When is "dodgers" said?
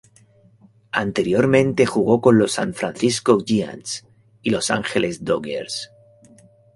5.23-5.91